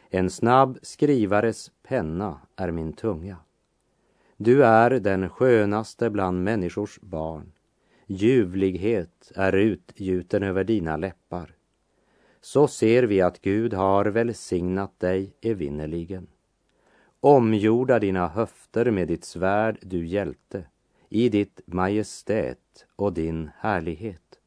En 0.09 0.29
snabb 0.29 0.77
skrivares 0.81 1.71
penna 1.83 2.41
är 2.55 2.71
min 2.71 2.93
tunga. 2.93 3.37
Du 4.37 4.65
är 4.65 4.89
den 4.89 5.29
skönaste 5.29 6.09
bland 6.09 6.43
människors 6.43 6.99
barn. 7.01 7.51
Ljuvlighet 8.05 9.31
är 9.35 9.53
utgjuten 9.53 10.43
över 10.43 10.63
dina 10.63 10.97
läppar. 10.97 11.55
Så 12.41 12.67
ser 12.67 13.03
vi 13.03 13.21
att 13.21 13.41
Gud 13.41 13.73
har 13.73 14.05
välsignat 14.05 14.99
dig 14.99 15.33
evinnerligen. 15.41 16.27
Omgjorda 17.19 17.99
dina 17.99 18.27
höfter 18.27 18.91
med 18.91 19.07
ditt 19.07 19.25
svärd, 19.25 19.77
du 19.81 20.05
hjälte, 20.05 20.63
i 21.09 21.29
ditt 21.29 21.61
majestät 21.65 22.85
och 22.95 23.13
din 23.13 23.49
härlighet. 23.57 24.39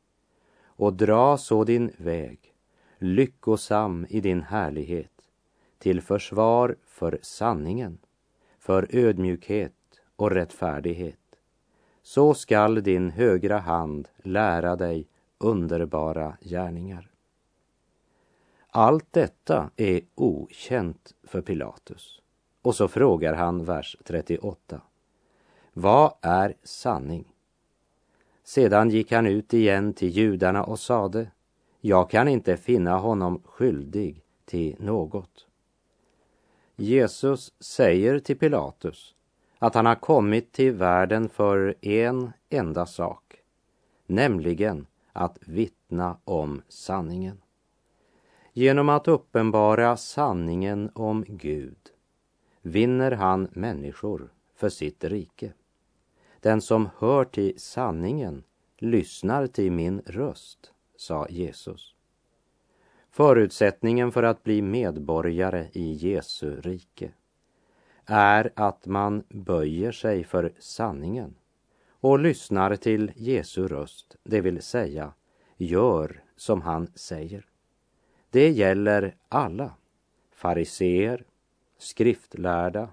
Och 0.64 0.92
dra 0.92 1.36
så 1.36 1.64
din 1.64 1.92
väg, 1.96 2.54
lyckosam 2.98 4.06
i 4.08 4.20
din 4.20 4.42
härlighet, 4.42 5.30
till 5.78 6.00
försvar 6.00 6.76
för 6.86 7.18
sanningen, 7.22 7.98
för 8.58 8.86
ödmjukhet 8.90 9.72
och 10.16 10.30
rättfärdighet. 10.30 11.16
Så 12.02 12.34
skall 12.34 12.82
din 12.82 13.10
högra 13.10 13.58
hand 13.58 14.08
lära 14.22 14.76
dig 14.76 15.06
underbara 15.38 16.36
gärningar. 16.40 17.10
Allt 18.68 19.06
detta 19.10 19.70
är 19.76 20.00
okänt 20.14 21.14
för 21.22 21.40
Pilatus. 21.40 22.19
Och 22.62 22.74
så 22.74 22.88
frågar 22.88 23.34
han 23.34 23.64
vers 23.64 23.96
38. 24.04 24.80
Vad 25.72 26.12
är 26.20 26.54
sanning? 26.62 27.24
Sedan 28.44 28.90
gick 28.90 29.12
han 29.12 29.26
ut 29.26 29.54
igen 29.54 29.92
till 29.92 30.08
judarna 30.08 30.64
och 30.64 30.80
sade, 30.80 31.30
jag 31.80 32.10
kan 32.10 32.28
inte 32.28 32.56
finna 32.56 32.98
honom 32.98 33.42
skyldig 33.44 34.22
till 34.44 34.76
något. 34.78 35.46
Jesus 36.76 37.52
säger 37.60 38.18
till 38.18 38.38
Pilatus 38.38 39.14
att 39.58 39.74
han 39.74 39.86
har 39.86 39.94
kommit 39.94 40.52
till 40.52 40.72
världen 40.72 41.28
för 41.28 41.74
en 41.80 42.32
enda 42.48 42.86
sak, 42.86 43.36
nämligen 44.06 44.86
att 45.12 45.38
vittna 45.40 46.16
om 46.24 46.62
sanningen. 46.68 47.42
Genom 48.52 48.88
att 48.88 49.08
uppenbara 49.08 49.96
sanningen 49.96 50.90
om 50.94 51.24
Gud 51.28 51.76
vinner 52.62 53.12
han 53.12 53.48
människor 53.52 54.32
för 54.54 54.68
sitt 54.68 55.04
rike. 55.04 55.52
Den 56.40 56.60
som 56.60 56.88
hör 56.98 57.24
till 57.24 57.54
sanningen 57.56 58.44
lyssnar 58.78 59.46
till 59.46 59.72
min 59.72 60.02
röst, 60.06 60.72
sa 60.96 61.28
Jesus. 61.28 61.94
Förutsättningen 63.10 64.12
för 64.12 64.22
att 64.22 64.42
bli 64.42 64.62
medborgare 64.62 65.68
i 65.72 65.92
Jesu 65.92 66.60
rike 66.60 67.12
är 68.06 68.52
att 68.56 68.86
man 68.86 69.24
böjer 69.28 69.92
sig 69.92 70.24
för 70.24 70.52
sanningen 70.58 71.34
och 71.90 72.18
lyssnar 72.18 72.76
till 72.76 73.12
Jesu 73.16 73.68
röst, 73.68 74.16
det 74.22 74.40
vill 74.40 74.62
säga 74.62 75.12
gör 75.56 76.22
som 76.36 76.62
han 76.62 76.86
säger. 76.94 77.46
Det 78.30 78.50
gäller 78.50 79.16
alla, 79.28 79.74
fariseer, 80.30 81.24
skriftlärda, 81.80 82.88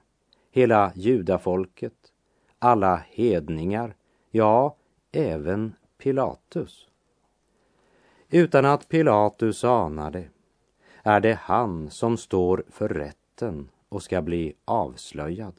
hela 0.52 0.92
judafolket, 0.96 2.14
alla 2.60 3.04
hedningar, 3.10 3.96
ja, 4.32 4.76
även 5.12 5.74
Pilatus. 5.98 6.88
Utan 8.30 8.66
att 8.66 8.90
Pilatus 8.90 9.64
anar 9.64 10.12
det 10.12 10.28
är 11.04 11.20
det 11.20 11.40
han 11.42 11.90
som 11.90 12.18
står 12.18 12.64
för 12.70 12.90
rätten 12.90 13.70
och 13.90 14.04
ska 14.04 14.22
bli 14.22 14.54
avslöjad. 14.66 15.54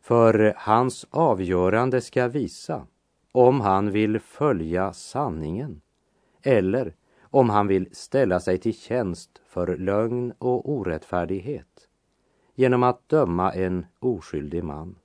För 0.00 0.54
hans 0.56 1.06
avgörande 1.10 2.00
ska 2.00 2.28
visa 2.28 2.86
om 3.32 3.60
han 3.60 3.90
vill 3.90 4.20
följa 4.20 4.92
sanningen 4.92 5.80
eller 6.42 6.94
om 7.22 7.50
han 7.50 7.66
vill 7.66 7.88
ställa 7.92 8.40
sig 8.40 8.58
till 8.58 8.74
tjänst 8.74 9.40
för 9.46 9.76
lögn 9.76 10.32
och 10.38 10.70
orättfärdighet 10.70 11.69
genom 12.60 12.82
att 12.82 13.08
döma 13.08 13.52
en 13.52 13.86
oskyldig 13.98 14.64
man. 14.64 14.98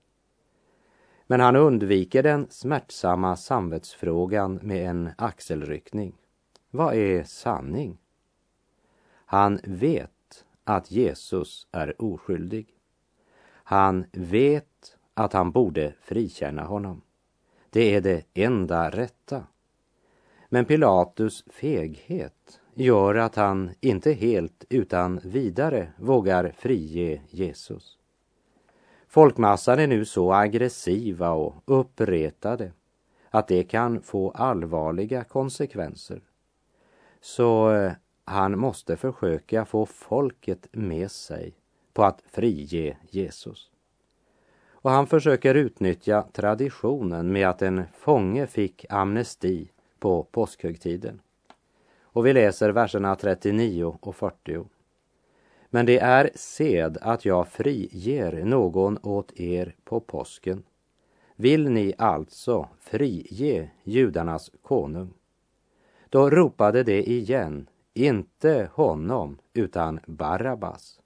Men 1.27 1.39
han 1.39 1.55
undviker 1.55 2.23
den 2.23 2.47
smärtsamma 2.49 3.35
samvetsfrågan 3.35 4.59
med 4.63 4.89
en 4.89 5.09
axelryckning. 5.17 6.15
Vad 6.69 6.95
är 6.95 7.23
sanning? 7.23 7.97
Han 9.25 9.59
vet 9.63 10.45
att 10.63 10.91
Jesus 10.91 11.67
är 11.71 12.01
oskyldig. 12.01 12.67
Han 13.47 14.05
vet 14.11 14.97
att 15.13 15.33
han 15.33 15.51
borde 15.51 15.93
frikänna 16.01 16.63
honom. 16.63 17.01
Det 17.69 17.95
är 17.95 18.01
det 18.01 18.25
enda 18.33 18.89
rätta. 18.89 19.43
Men 20.49 20.65
Pilatus 20.65 21.43
feghet 21.47 22.61
gör 22.75 23.15
att 23.15 23.35
han 23.35 23.71
inte 23.81 24.13
helt 24.13 24.65
utan 24.69 25.19
vidare 25.23 25.87
vågar 25.97 26.53
frige 26.57 27.21
Jesus. 27.29 27.97
Folkmassan 29.07 29.79
är 29.79 29.87
nu 29.87 30.05
så 30.05 30.33
aggressiva 30.33 31.31
och 31.31 31.55
uppretade 31.65 32.71
att 33.29 33.47
det 33.47 33.63
kan 33.63 34.01
få 34.01 34.31
allvarliga 34.31 35.23
konsekvenser. 35.23 36.21
Så 37.21 37.71
eh, 37.71 37.91
han 38.25 38.59
måste 38.59 38.97
försöka 38.97 39.65
få 39.65 39.85
folket 39.85 40.67
med 40.71 41.11
sig 41.11 41.53
på 41.93 42.03
att 42.03 42.23
frige 42.27 42.97
Jesus. 43.09 43.71
Och 44.69 44.91
han 44.91 45.07
försöker 45.07 45.55
utnyttja 45.55 46.21
traditionen 46.33 47.31
med 47.31 47.49
att 47.49 47.61
en 47.61 47.83
fånge 47.93 48.47
fick 48.47 48.85
amnesti 48.89 49.69
på 49.99 50.23
påskhögtiden. 50.23 51.21
Och 52.15 52.25
vi 52.25 52.33
läser 52.33 52.69
verserna 52.69 53.15
39 53.15 53.97
och 54.01 54.15
40. 54.15 54.65
Men 55.69 55.85
det 55.85 55.99
är 55.99 56.29
sed 56.35 56.97
att 57.01 57.25
jag 57.25 57.47
friger 57.47 58.43
någon 58.45 58.97
åt 59.03 59.39
er 59.39 59.75
på 59.83 59.99
påsken. 59.99 60.63
Vill 61.35 61.69
ni 61.69 61.93
alltså 61.97 62.67
frige 62.79 63.69
judarnas 63.83 64.51
konung? 64.61 65.13
Då 66.09 66.29
ropade 66.29 66.83
det 66.83 67.09
igen, 67.09 67.69
inte 67.93 68.69
honom 68.73 69.37
utan 69.53 69.99
Barabbas. 70.05 71.01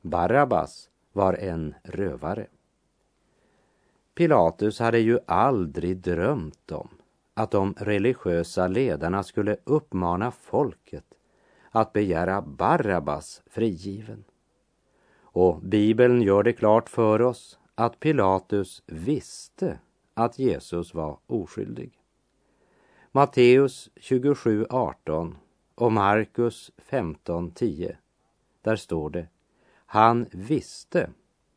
Barabbas 0.00 0.90
var 1.12 1.34
en 1.34 1.74
rövare. 1.82 2.46
Pilatus 4.14 4.78
hade 4.78 4.98
ju 4.98 5.18
aldrig 5.26 5.96
drömt 5.96 6.72
om 6.72 6.88
att 7.34 7.50
de 7.50 7.74
religiösa 7.76 8.68
ledarna 8.68 9.22
skulle 9.22 9.56
uppmana 9.64 10.30
folket 10.30 11.04
att 11.70 11.92
begära 11.92 12.42
Barabbas 12.42 13.42
frigiven. 13.46 14.24
Och 15.20 15.60
Bibeln 15.60 16.22
gör 16.22 16.42
det 16.42 16.52
klart 16.52 16.88
för 16.88 17.22
oss 17.22 17.58
att 17.74 18.00
Pilatus 18.00 18.82
visste 18.86 19.78
att 20.14 20.38
Jesus 20.38 20.94
var 20.94 21.18
oskyldig. 21.26 21.98
Matteus 23.12 23.90
27.18 23.96 25.34
och 25.74 25.92
Markus 25.92 26.70
15.10. 26.90 27.96
Där 28.62 28.76
står 28.76 29.10
det, 29.10 29.28
han 29.86 30.26
visste 30.30 31.10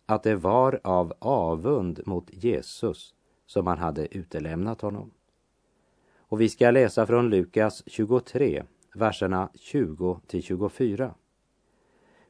att 0.05 0.23
det 0.23 0.35
var 0.35 0.79
av 0.83 1.13
avund 1.19 2.01
mot 2.05 2.33
Jesus 2.33 3.13
som 3.45 3.67
han 3.67 3.77
hade 3.77 4.17
utelämnat 4.17 4.81
honom. 4.81 5.11
Och 6.35 6.41
vi 6.41 6.49
ska 6.49 6.71
läsa 6.71 7.05
från 7.05 7.29
Lukas 7.29 7.83
23, 7.85 8.63
verserna 8.93 9.49
20 9.53 10.19
till 10.27 10.43
24. 10.43 11.13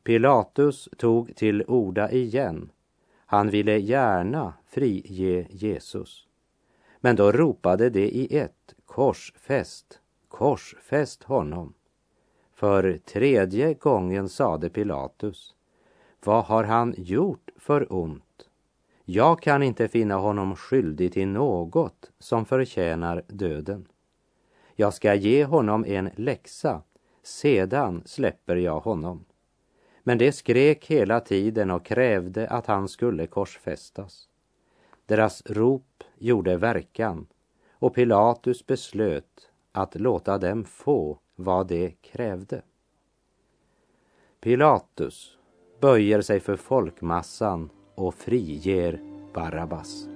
Pilatus 0.03 0.89
tog 0.97 1.35
till 1.35 1.63
orda 1.67 2.11
igen. 2.11 2.71
Han 3.25 3.49
ville 3.49 3.77
gärna 3.77 4.53
frige 4.67 5.47
Jesus. 5.49 6.27
Men 6.99 7.15
då 7.15 7.31
ropade 7.31 7.89
de 7.89 8.05
i 8.05 8.37
ett 8.37 8.75
korsfäst, 8.85 9.99
korsfäst 10.27 11.23
honom. 11.23 11.73
För 12.53 12.97
tredje 12.97 13.73
gången 13.73 14.29
sade 14.29 14.69
Pilatus, 14.69 15.55
vad 16.25 16.43
har 16.45 16.63
han 16.63 16.95
gjort 16.97 17.49
för 17.57 17.93
ont? 17.93 18.49
Jag 19.05 19.41
kan 19.41 19.63
inte 19.63 19.87
finna 19.87 20.15
honom 20.15 20.55
skyldig 20.55 21.13
till 21.13 21.27
något 21.27 22.11
som 22.19 22.45
förtjänar 22.45 23.23
döden. 23.27 23.87
Jag 24.75 24.93
ska 24.93 25.13
ge 25.13 25.45
honom 25.45 25.85
en 25.87 26.09
läxa, 26.15 26.81
sedan 27.23 28.01
släpper 28.05 28.55
jag 28.55 28.79
honom. 28.79 29.25
Men 30.03 30.17
det 30.17 30.31
skrek 30.31 30.85
hela 30.85 31.19
tiden 31.19 31.71
och 31.71 31.85
krävde 31.85 32.47
att 32.47 32.65
han 32.65 32.89
skulle 32.89 33.27
korsfästas. 33.27 34.29
Deras 35.05 35.43
rop 35.45 36.03
gjorde 36.17 36.57
verkan 36.57 37.27
och 37.71 37.95
Pilatus 37.95 38.65
beslöt 38.65 39.49
att 39.71 39.95
låta 39.95 40.37
dem 40.37 40.65
få 40.65 41.19
vad 41.35 41.67
de 41.67 41.91
krävde. 42.01 42.61
Pilatus 44.39 45.37
böjer 45.79 46.21
sig 46.21 46.39
för 46.39 46.55
folkmassan 46.55 47.69
och 47.95 48.15
friger 48.15 48.99
Barabbas. 49.33 50.14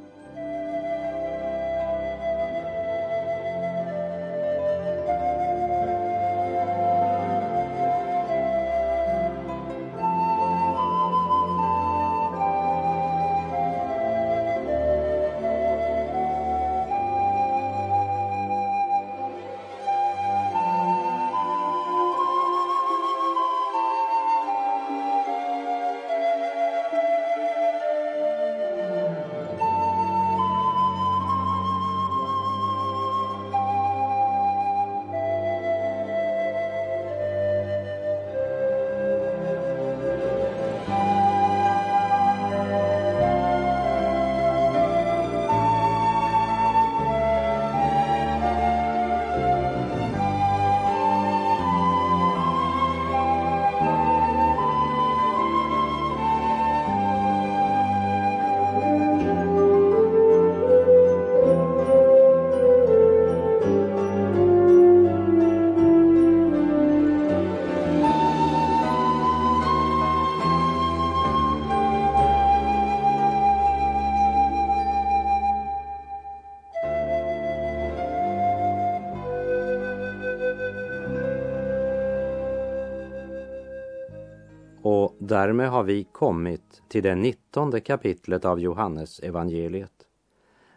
Därmed 85.39 85.69
har 85.69 85.84
vi 85.84 86.04
kommit 86.04 86.82
till 86.88 87.04
det 87.04 87.15
nittonde 87.15 87.80
kapitlet 87.80 88.45
av 88.45 88.60
Johannes 88.60 89.19
evangeliet. 89.19 90.06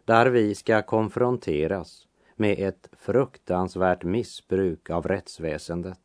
Där 0.05 0.27
vi 0.27 0.55
ska 0.55 0.83
konfronteras 0.83 2.07
med 2.37 2.59
ett 2.59 2.88
fruktansvärt 2.92 4.05
missbruk 4.05 4.90
av 4.90 5.07
rättsväsendet. 5.07 5.98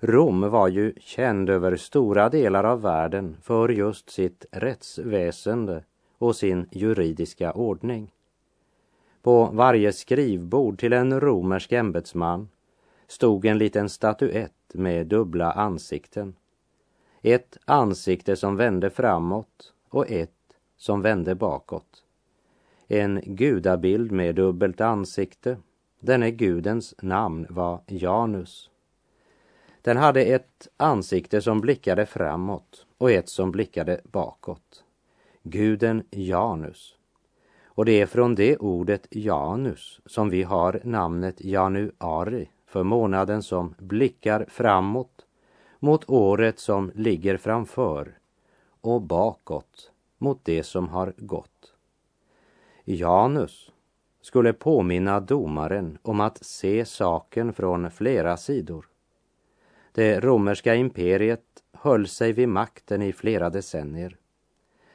Rom 0.00 0.40
var 0.40 0.68
ju 0.68 0.94
känd 1.00 1.50
över 1.50 1.76
stora 1.76 2.28
delar 2.28 2.64
av 2.64 2.82
världen 2.82 3.36
för 3.42 3.68
just 3.68 4.10
sitt 4.10 4.46
rättsväsende 4.50 5.84
och 6.18 6.36
sin 6.36 6.68
juridiska 6.72 7.52
ordning. 7.52 8.12
På 9.22 9.50
varje 9.52 9.92
skrivbord 9.92 10.78
till 10.78 10.92
en 10.92 11.20
romersk 11.20 11.72
ämbetsman 11.72 12.48
stod 13.06 13.46
en 13.46 13.58
liten 13.58 13.88
statyett 13.88 14.52
med 14.74 15.06
dubbla 15.06 15.52
ansikten 15.52 16.34
ett 17.22 17.58
ansikte 17.64 18.36
som 18.36 18.56
vände 18.56 18.90
framåt 18.90 19.72
och 19.88 20.10
ett 20.10 20.30
som 20.76 21.02
vände 21.02 21.34
bakåt. 21.34 22.04
En 22.88 23.20
gudabild 23.24 24.12
med 24.12 24.34
dubbelt 24.34 24.80
ansikte. 24.80 25.56
Denne 26.00 26.30
gudens 26.30 26.94
namn 27.02 27.46
var 27.50 27.80
Janus. 27.86 28.70
Den 29.82 29.96
hade 29.96 30.24
ett 30.24 30.68
ansikte 30.76 31.40
som 31.40 31.60
blickade 31.60 32.06
framåt 32.06 32.86
och 32.98 33.10
ett 33.10 33.28
som 33.28 33.50
blickade 33.50 34.00
bakåt. 34.04 34.84
Guden 35.42 36.02
Janus. 36.10 36.96
Och 37.64 37.84
det 37.84 38.00
är 38.00 38.06
från 38.06 38.34
det 38.34 38.56
ordet 38.56 39.06
Janus 39.10 40.00
som 40.06 40.30
vi 40.30 40.42
har 40.42 40.80
namnet 40.84 41.40
Januari 41.40 42.48
för 42.66 42.82
månaden 42.82 43.42
som 43.42 43.74
blickar 43.78 44.46
framåt 44.48 45.17
mot 45.78 46.10
året 46.10 46.58
som 46.58 46.92
ligger 46.94 47.36
framför 47.36 48.18
och 48.80 49.02
bakåt 49.02 49.92
mot 50.18 50.44
det 50.44 50.62
som 50.62 50.88
har 50.88 51.14
gått. 51.16 51.74
Janus 52.84 53.72
skulle 54.20 54.52
påminna 54.52 55.20
domaren 55.20 55.98
om 56.02 56.20
att 56.20 56.44
se 56.44 56.84
saken 56.84 57.52
från 57.52 57.90
flera 57.90 58.36
sidor. 58.36 58.86
Det 59.92 60.20
romerska 60.20 60.74
imperiet 60.74 61.44
höll 61.72 62.06
sig 62.06 62.32
vid 62.32 62.48
makten 62.48 63.02
i 63.02 63.12
flera 63.12 63.50
decennier. 63.50 64.16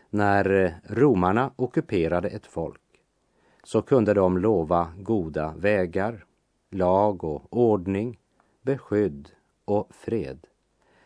När 0.10 0.76
romarna 0.84 1.52
ockuperade 1.56 2.28
ett 2.28 2.46
folk 2.46 2.82
så 3.64 3.82
kunde 3.82 4.14
de 4.14 4.38
lova 4.38 4.94
goda 4.98 5.54
vägar, 5.58 6.26
lag 6.70 7.24
och 7.24 7.58
ordning, 7.58 8.20
beskydd 8.62 9.30
och 9.66 9.96
fred. 9.96 10.48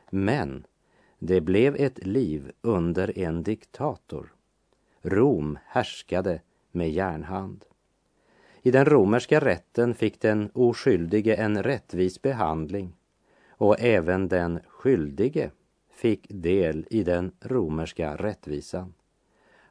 Men 0.09 0.65
det 1.19 1.41
blev 1.41 1.75
ett 1.75 2.05
liv 2.05 2.51
under 2.61 3.19
en 3.19 3.43
diktator. 3.43 4.33
Rom 5.01 5.59
härskade 5.65 6.41
med 6.71 6.91
järnhand. 6.91 7.65
I 8.61 8.71
den 8.71 8.85
romerska 8.85 9.39
rätten 9.39 9.93
fick 9.93 10.21
den 10.21 10.49
oskyldige 10.53 11.35
en 11.35 11.63
rättvis 11.63 12.21
behandling 12.21 12.95
och 13.49 13.79
även 13.79 14.27
den 14.27 14.59
skyldige 14.67 15.51
fick 15.89 16.27
del 16.29 16.87
i 16.89 17.03
den 17.03 17.31
romerska 17.41 18.15
rättvisan. 18.15 18.93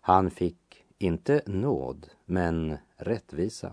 Han 0.01 0.31
fick 0.31 0.85
inte 0.99 1.43
nåd, 1.47 2.07
men 2.25 2.77
rättvisa. 2.97 3.73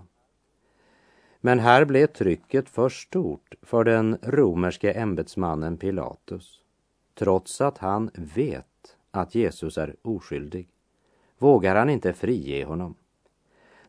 Men 1.45 1.59
här 1.59 1.85
blev 1.85 2.07
trycket 2.07 2.69
för 2.69 2.89
stort 2.89 3.55
för 3.61 3.83
den 3.83 4.17
romerske 4.21 4.91
ämbetsmannen 4.91 5.77
Pilatus. 5.77 6.59
Trots 7.13 7.61
att 7.61 7.77
han 7.77 8.11
vet 8.13 8.97
att 9.11 9.35
Jesus 9.35 9.77
är 9.77 9.95
oskyldig 10.01 10.69
vågar 11.37 11.75
han 11.75 11.89
inte 11.89 12.13
frige 12.13 12.65
honom. 12.65 12.95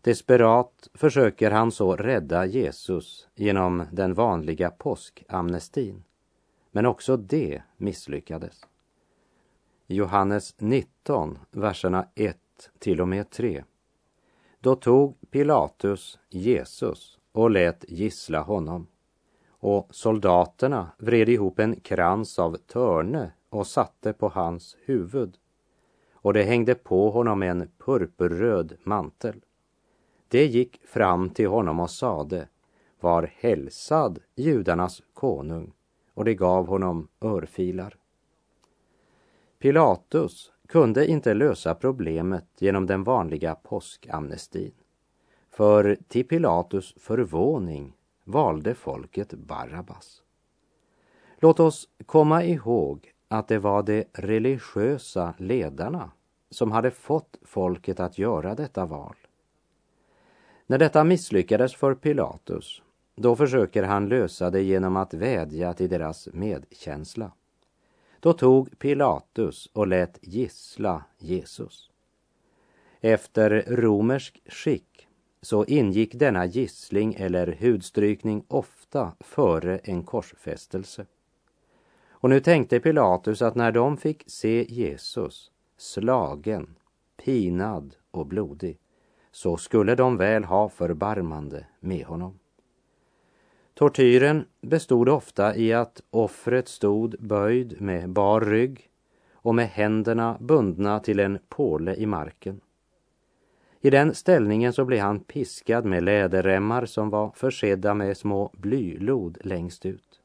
Desperat 0.01 0.89
försöker 0.95 1.51
han 1.51 1.73
så 1.73 1.97
rädda 1.97 2.47
Jesus 2.47 3.29
genom 3.35 3.85
den 3.93 4.15
vanliga 4.15 4.71
påskamnestin. 4.71 6.05
Men 6.71 6.87
också 6.87 7.17
det 7.17 7.63
misslyckades. 7.77 8.67
Johannes 9.87 10.55
19, 10.59 11.39
verserna 11.51 12.09
1 12.15 12.37
till 12.79 13.01
och 13.01 13.09
med 13.09 13.31
3. 13.31 13.65
Då 14.61 14.77
tog 14.77 15.31
Pilatus 15.31 16.19
Jesus 16.29 17.14
och 17.35 17.51
lät 17.51 17.85
gissla 17.89 18.41
honom. 18.41 18.87
Och 19.49 19.89
soldaterna 19.91 20.91
vred 20.99 21.29
ihop 21.29 21.59
en 21.59 21.81
krans 21.81 22.39
av 22.39 22.57
törne 22.57 23.33
och 23.49 23.67
satte 23.67 24.13
på 24.13 24.29
hans 24.29 24.77
huvud. 24.85 25.37
Och 26.13 26.33
det 26.33 26.43
hängde 26.43 26.75
på 26.75 27.11
honom 27.11 27.43
en 27.43 27.69
purpurröd 27.79 28.77
mantel. 28.85 29.41
Det 30.29 30.47
gick 30.47 30.81
fram 30.87 31.31
till 31.31 31.49
honom 31.49 31.81
och 31.81 31.91
sade, 31.91 32.49
var 33.01 33.31
hälsad 33.37 34.19
judarnas 34.35 35.03
konung, 35.15 35.73
och 36.15 36.25
det 36.25 36.35
gav 36.35 36.67
honom 36.67 37.09
örfilar. 37.21 37.97
Pilatus 39.59 40.53
kunde 40.69 41.07
inte 41.07 41.35
lösa 41.35 41.75
problemet 41.75 42.47
genom 42.59 42.87
den 42.87 43.05
vanliga 43.05 43.55
påskamnestin. 43.55 44.73
För 45.55 45.99
till 46.09 46.29
Pilatus 46.29 46.95
förvåning 46.97 47.93
valde 48.25 48.75
folket 48.75 49.35
Barabbas. 49.35 50.23
Låt 51.39 51.61
oss 51.61 51.89
komma 52.07 52.45
ihåg 52.45 53.13
att 53.29 53.49
det 53.49 53.59
var 53.59 53.83
de 53.83 54.05
religiösa 54.13 55.35
ledarna 55.39 56.11
som 56.51 56.73
hade 56.73 56.91
fått 56.91 57.37
folket 57.43 58.01
att 58.01 58.19
göra 58.19 58.55
detta 58.55 58.87
val. 58.87 59.17
När 60.67 60.79
detta 60.79 61.05
misslyckades 61.05 61.75
för 61.75 61.95
Pilatus, 61.95 62.83
då 63.17 63.37
försöker 63.37 63.83
han 63.83 64.09
lösa 64.09 64.51
det 64.51 64.63
genom 64.63 64.97
att 64.97 65.15
vädja 65.15 65.73
till 65.73 65.91
deras 65.91 66.29
medkänsla. 66.33 67.33
Då 68.21 68.33
tog 68.33 68.79
Pilatus 68.79 69.71
och 69.73 69.87
lät 69.87 70.19
gissla 70.23 71.05
Jesus. 71.19 71.91
Efter 73.01 73.65
romersk 73.69 74.43
skick 74.47 75.09
så 75.45 75.65
ingick 75.65 76.15
denna 76.15 76.47
gissling 76.47 77.15
eller 77.15 77.57
hudstrykning 77.61 78.45
ofta 78.49 79.13
före 79.21 79.79
en 79.79 80.03
korsfästelse. 80.03 81.07
Och 82.11 82.31
nu 82.31 82.41
tänkte 82.41 82.81
Pilatus 82.81 83.43
att 83.43 83.55
när 83.55 83.73
de 83.73 83.97
fick 83.97 84.25
se 84.27 84.67
Jesus 84.69 85.51
slagen, 85.77 86.75
pinad 87.25 87.97
och 88.11 88.27
blodig 88.27 88.79
så 89.31 89.57
skulle 89.57 89.95
de 89.95 90.17
väl 90.17 90.45
ha 90.45 90.69
förbarmande 90.69 91.67
med 91.81 92.05
honom. 92.07 92.39
Tortyren 93.75 94.45
bestod 94.61 95.09
ofta 95.09 95.57
i 95.57 95.73
att 95.73 96.03
offret 96.11 96.69
stod 96.69 97.17
böjd 97.19 97.81
med 97.81 98.11
bar 98.11 98.41
rygg 98.41 98.91
och 99.33 99.55
med 99.55 99.69
händerna 99.69 100.37
bundna 100.41 101.01
till 101.01 101.21
en 101.21 101.39
påle 101.49 101.95
i 101.95 102.07
marken. 102.07 102.61
I 103.85 103.91
den 103.91 104.15
ställningen 104.15 104.73
så 104.73 104.85
blev 104.85 105.01
han 105.01 105.21
piskad 105.21 105.85
med 105.85 106.03
läderremmar 106.03 106.87
som 106.87 107.11
var 107.11 107.31
försedda 107.31 107.95
med 107.95 108.17
små 108.17 108.51
blylod 108.53 109.39
längst 109.41 109.87
ut. 109.87 110.21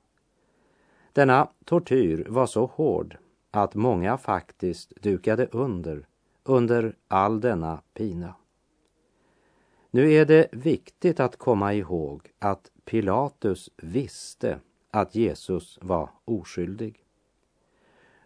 Denna 1.13 1.49
tortyr 1.65 2.25
var 2.29 2.45
så 2.45 2.65
hård 2.65 3.17
att 3.51 3.75
många 3.75 4.17
faktiskt 4.17 4.93
dukade 5.01 5.45
under, 5.51 6.07
under 6.43 6.95
all 7.07 7.41
denna 7.41 7.81
pina. 7.93 8.35
Nu 9.91 10.11
är 10.13 10.25
det 10.25 10.47
viktigt 10.51 11.19
att 11.19 11.37
komma 11.37 11.73
ihåg 11.73 12.31
att 12.39 12.71
Pilatus 12.85 13.69
visste 13.77 14.59
att 14.91 15.15
Jesus 15.15 15.79
var 15.81 16.09
oskyldig. 16.25 17.03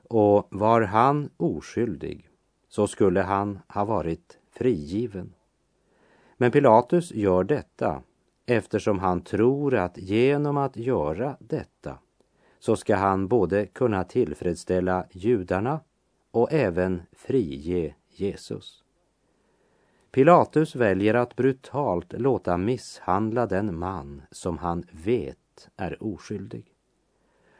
Och 0.04 0.48
var 0.50 0.82
han 0.82 1.30
oskyldig 1.38 2.30
så 2.68 2.88
skulle 2.88 3.22
han 3.22 3.60
ha 3.68 3.86
varit 3.86 4.40
frigiven. 4.54 5.34
Men 6.38 6.52
Pilatus 6.52 7.12
gör 7.12 7.44
detta 7.44 8.04
eftersom 8.46 9.00
han 9.00 9.22
tror 9.22 9.76
att 9.76 9.98
genom 9.98 10.58
att 10.58 10.78
göra 10.78 11.38
detta 11.40 11.98
så 12.60 12.76
ska 12.76 12.96
han 12.96 13.28
både 13.28 13.66
kunna 13.66 14.04
tillfredsställa 14.04 15.06
judarna 15.12 15.80
och 16.32 16.54
även 16.54 17.02
frige 17.12 17.96
Jesus. 18.10 18.84
Pilatus 20.12 20.76
väljer 20.76 21.14
att 21.14 21.36
brutalt 21.36 22.14
låta 22.14 22.58
misshandla 22.58 23.46
den 23.46 23.80
man 23.80 24.22
som 24.32 24.58
han 24.58 24.84
vet 24.92 25.70
är 25.76 26.04
oskyldig. 26.04 26.66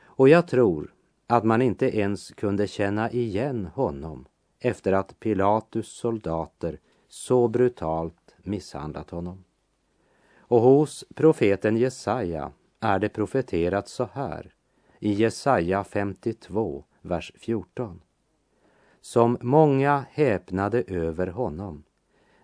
Och 0.02 0.30
jag 0.30 0.48
tror 0.48 0.94
att 1.28 1.44
man 1.44 1.62
inte 1.62 1.98
ens 1.98 2.30
kunde 2.30 2.68
känna 2.68 3.12
igen 3.12 3.66
honom 3.66 4.26
efter 4.64 4.94
att 4.94 5.20
Pilatus 5.20 5.88
soldater 5.88 6.80
så 7.08 7.48
brutalt 7.48 8.36
misshandlat 8.38 9.10
honom. 9.10 9.44
Och 10.38 10.62
hos 10.62 11.06
profeten 11.16 11.78
Jesaja 11.78 12.52
är 12.80 13.00
det 13.00 13.10
profeterat 13.10 13.88
så 13.88 14.10
här 14.14 14.54
i 15.00 15.12
Jesaja 15.14 15.84
52, 15.84 16.84
vers 17.02 17.32
14. 17.36 18.02
Som 19.02 19.38
många 19.42 20.06
häpnade 20.10 20.84
över 20.88 21.28
honom 21.28 21.84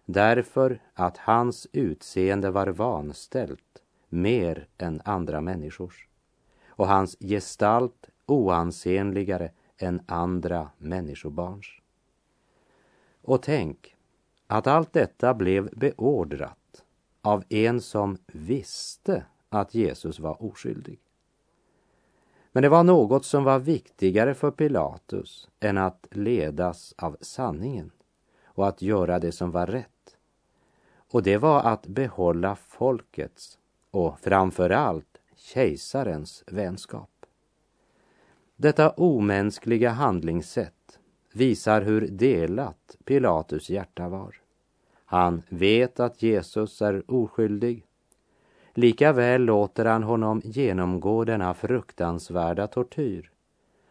därför 0.05 0.79
att 0.93 1.17
hans 1.17 1.67
utseende 1.71 2.51
var 2.51 2.67
vanställt 2.67 3.83
mer 4.09 4.67
än 4.77 5.01
andra 5.05 5.41
människors 5.41 6.07
och 6.67 6.87
hans 6.87 7.17
gestalt 7.19 8.09
oansenligare 8.25 9.51
än 9.77 10.01
andra 10.05 10.69
människobarns. 10.77 11.78
Och 13.21 13.41
tänk 13.41 13.95
att 14.47 14.67
allt 14.67 14.93
detta 14.93 15.33
blev 15.33 15.69
beordrat 15.75 16.83
av 17.21 17.43
en 17.49 17.81
som 17.81 18.17
visste 18.27 19.25
att 19.49 19.75
Jesus 19.75 20.19
var 20.19 20.43
oskyldig. 20.43 20.99
Men 22.51 22.63
det 22.63 22.69
var 22.69 22.83
något 22.83 23.25
som 23.25 23.43
var 23.43 23.59
viktigare 23.59 24.33
för 24.33 24.51
Pilatus 24.51 25.49
än 25.59 25.77
att 25.77 26.07
ledas 26.11 26.93
av 26.97 27.17
sanningen 27.21 27.91
och 28.43 28.67
att 28.67 28.81
göra 28.81 29.19
det 29.19 29.31
som 29.31 29.51
var 29.51 29.67
rätt. 29.67 30.17
Och 31.11 31.23
det 31.23 31.37
var 31.37 31.61
att 31.61 31.87
behålla 31.87 32.55
folkets 32.55 33.59
och 33.91 34.19
framför 34.19 34.69
allt 34.69 35.17
kejsarens 35.35 36.43
vänskap. 36.47 37.25
Detta 38.55 38.89
omänskliga 38.89 39.89
handlingssätt 39.89 40.98
visar 41.31 41.81
hur 41.81 42.07
delat 42.07 42.97
Pilatus 43.05 43.69
hjärta 43.69 44.09
var. 44.09 44.35
Han 45.05 45.41
vet 45.49 45.99
att 45.99 46.23
Jesus 46.23 46.81
är 46.81 47.11
oskyldig 47.11 47.85
Likaväl 48.79 49.41
låter 49.41 49.85
han 49.85 50.03
honom 50.03 50.41
genomgå 50.43 51.23
denna 51.23 51.53
fruktansvärda 51.53 52.67
tortyr 52.67 53.31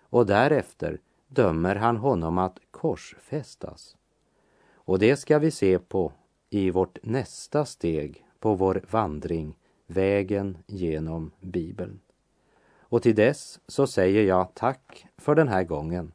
och 0.02 0.26
därefter 0.26 1.00
dömer 1.26 1.74
han 1.74 1.96
honom 1.96 2.38
att 2.38 2.58
korsfästas. 2.70 3.96
Och 4.74 4.98
det 4.98 5.16
ska 5.16 5.38
vi 5.38 5.50
se 5.50 5.78
på 5.78 6.12
i 6.50 6.70
vårt 6.70 6.98
nästa 7.02 7.64
steg 7.64 8.24
på 8.40 8.54
vår 8.54 8.82
vandring, 8.90 9.54
vägen 9.86 10.58
genom 10.66 11.30
Bibeln. 11.40 12.00
Och 12.80 13.02
till 13.02 13.14
dess 13.14 13.60
så 13.66 13.86
säger 13.86 14.22
jag 14.22 14.54
tack 14.54 15.06
för 15.16 15.34
den 15.34 15.48
här 15.48 15.64
gången. 15.64 16.12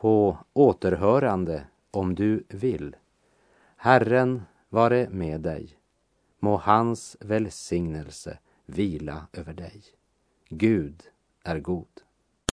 På 0.00 0.38
återhörande 0.52 1.66
om 1.90 2.14
du 2.14 2.44
vill. 2.48 2.96
Herren 3.76 4.42
vare 4.68 5.08
med 5.10 5.40
dig. 5.40 5.78
Må 6.38 6.56
hans 6.56 7.16
välsignelse 7.20 8.38
vila 8.66 9.26
över 9.32 9.52
dig. 9.52 9.82
Gud 10.48 11.02
är 11.44 11.60
god. 11.60 11.86